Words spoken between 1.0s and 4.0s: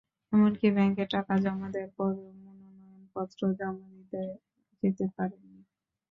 টাকা জমা দেওয়ার পরও মনোনয়নপত্র জমা